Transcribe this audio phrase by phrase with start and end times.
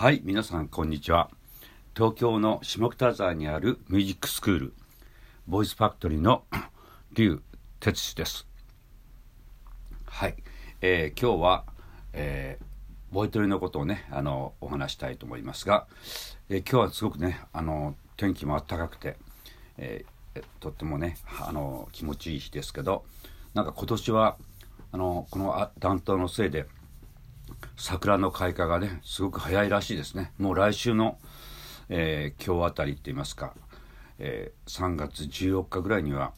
[0.00, 1.28] はい皆さんこんにちは。
[1.92, 4.72] 東京の下北沢にあるミュージックスクール
[5.48, 6.44] ボイスファクトリーの
[7.14, 7.42] 劉
[7.80, 8.46] 哲司です。
[10.04, 10.36] はい、
[10.82, 11.64] えー、今日は、
[12.12, 15.88] えー、ボイトレのことをねあのお話したいと思いますが、
[16.48, 19.16] えー、今日はすごくねあの天気も暖かくて、
[19.78, 20.04] え、
[20.60, 23.04] とってもねあの気持ちいい日ですけど
[23.52, 24.36] なんか今年は
[24.92, 26.66] あのこの暖冬のせいで
[27.76, 30.32] 桜の開花がねすごく早いらしいですね。
[30.38, 31.18] もう来週の、
[31.88, 33.54] えー、今日あたりって言いますか、
[34.18, 36.32] えー、3月14日ぐらいには、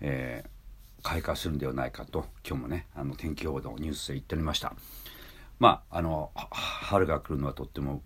[0.00, 4.74] えー、開花するんではないかと今日もねあの天気予報のニュースで言っておりました。
[5.58, 8.02] まああの春が来るのはとっても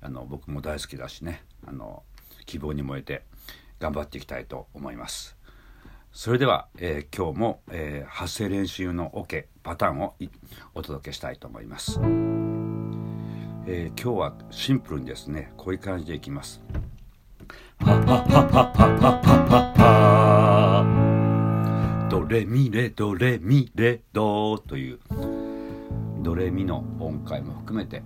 [0.00, 2.02] あの僕も大好きだしねあの
[2.46, 3.22] 希望に燃えて
[3.78, 5.36] 頑張っていきたいと思います。
[6.22, 10.16] それでは、えー、今日も、えー、発声練習のオ、OK、ケパターンを
[10.74, 11.98] お届けしたいと思います、
[13.66, 16.60] えー、今日はシンプルにですねこういう感じでいきます。
[17.78, 18.18] はははは
[18.52, 19.72] はは
[22.02, 24.98] はドレミレドレミレドという
[26.20, 28.02] ドレミの音階も含めて、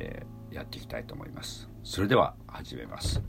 [0.00, 1.68] えー、やっていきたいと思います。
[1.84, 3.20] それでは始めます。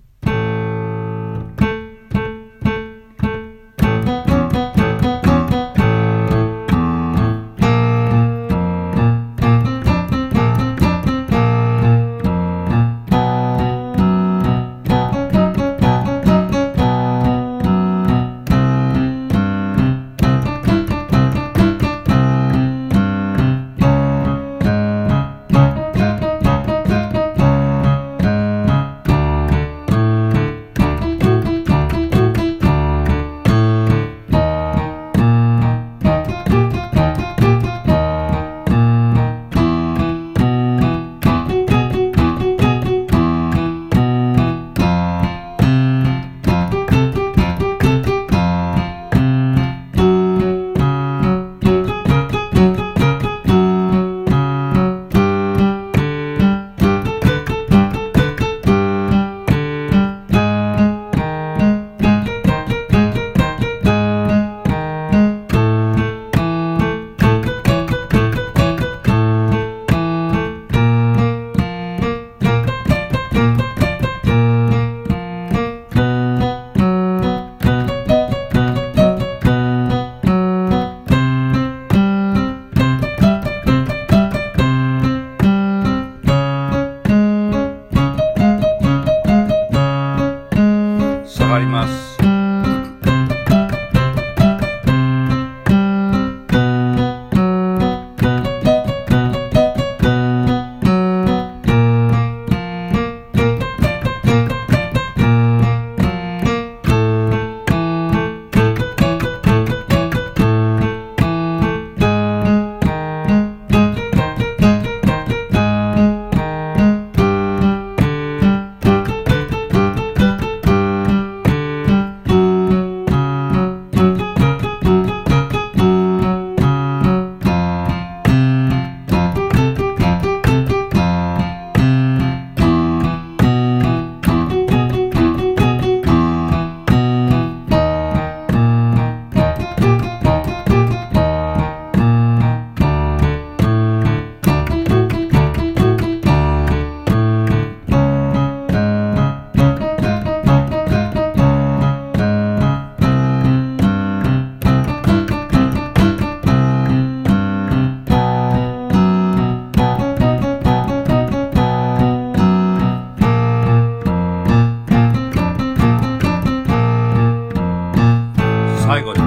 [168.90, 169.24] 最後です。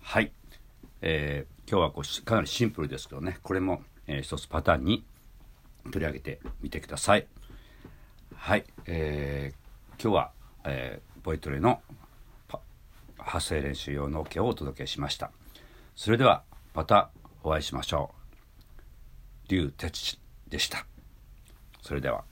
[0.00, 0.32] はい、
[1.02, 3.36] えー、今日はこうかなりシンプルですけどね。
[3.42, 5.04] これも、えー、一つパターンに
[5.92, 7.26] 取り上げてみてください。
[8.34, 10.30] はい、えー、今日は、
[10.64, 11.82] えー、ボイトレの
[13.18, 15.30] 発声練習用の OK をお届けしました。
[15.94, 16.42] それでは
[16.72, 17.10] また
[17.42, 18.19] お会いしましょう。
[19.50, 20.16] 竜哲
[20.48, 20.86] でした。
[21.82, 22.22] それでは。